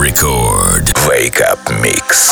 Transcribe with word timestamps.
Record. 0.00 0.90
Wake 1.06 1.42
Up 1.42 1.58
Mix. 1.82 2.30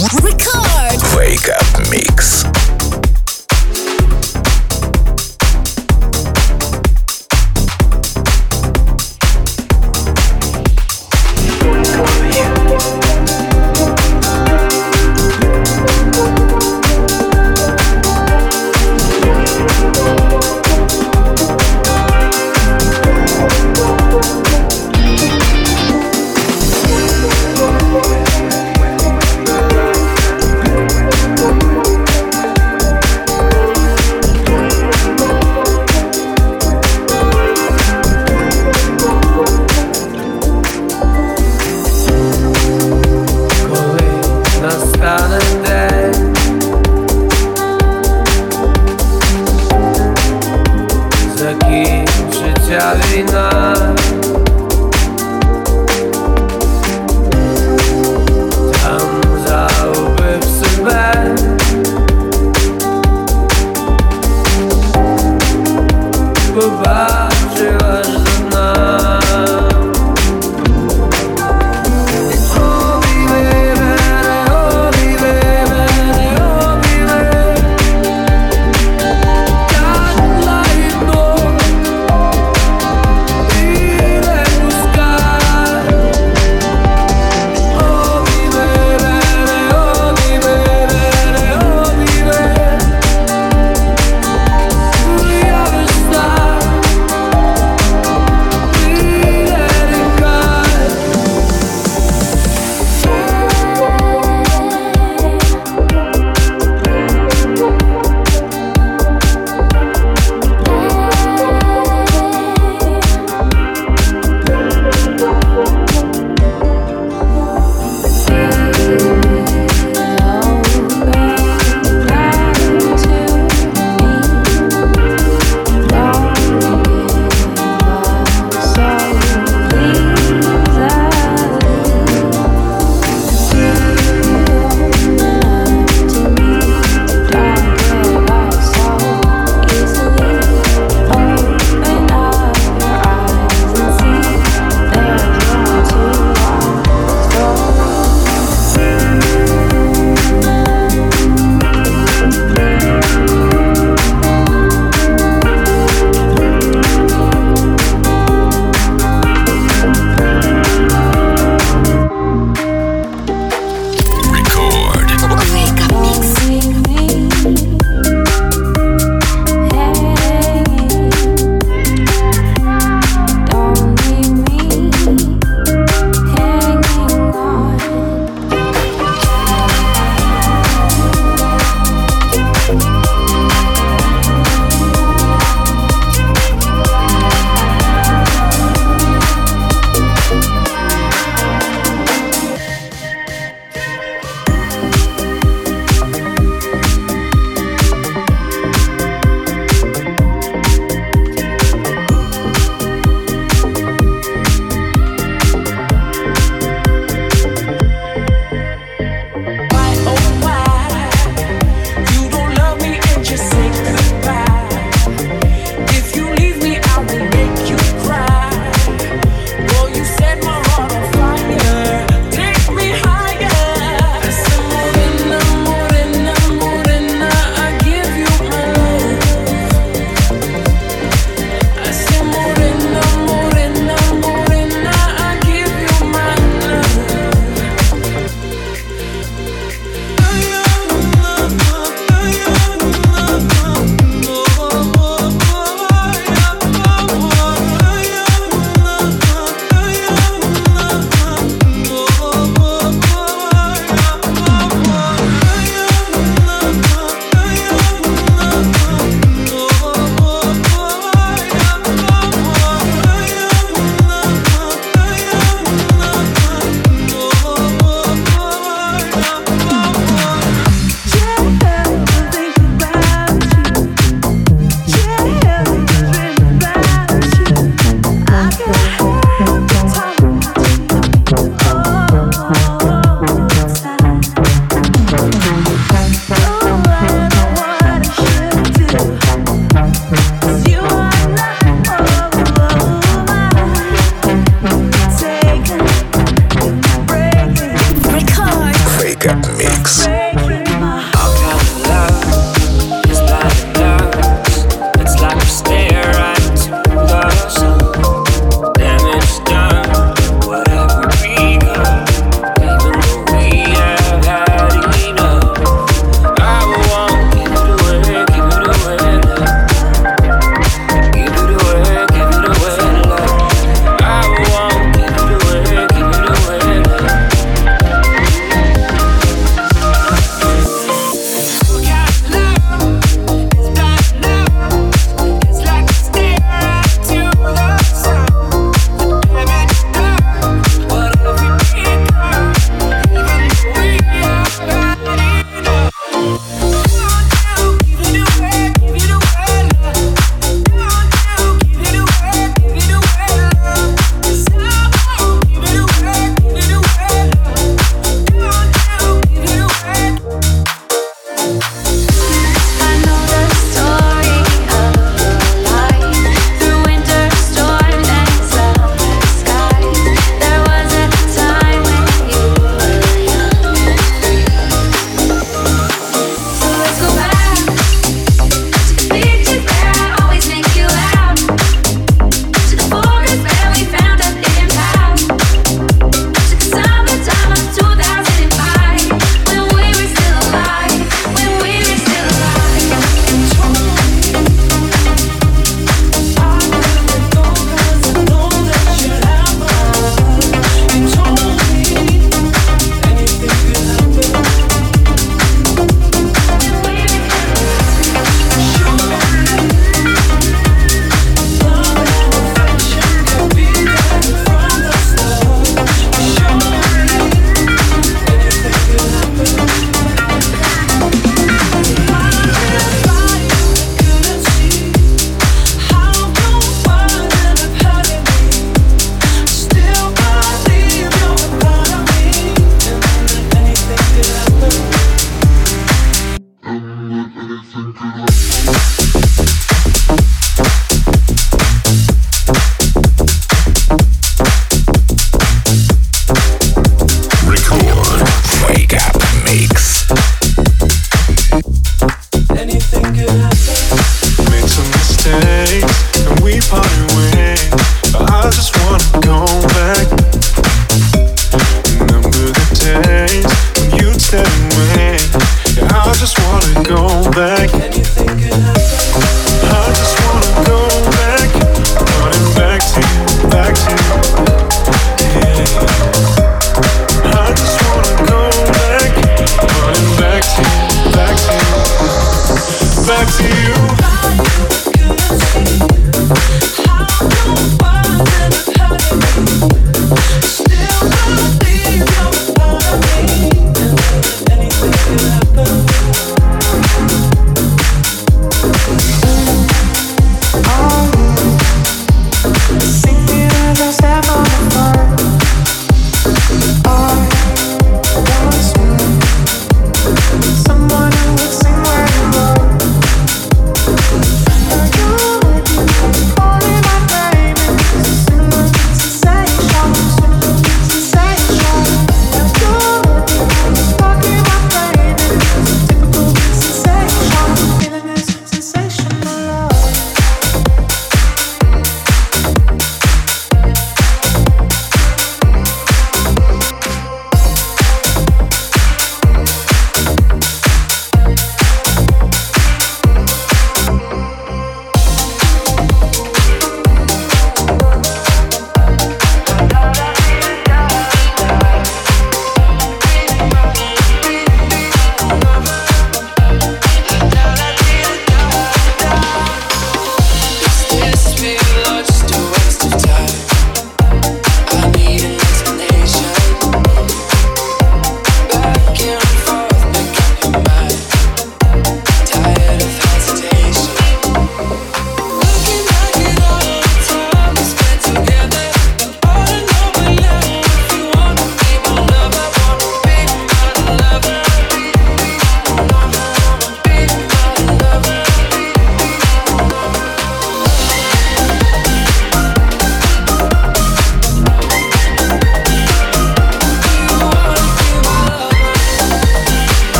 Record. 0.00 1.02
Wake 1.14 1.50
Up 1.50 1.90
Mix. 1.90 2.59